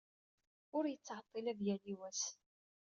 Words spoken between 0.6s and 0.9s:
Ur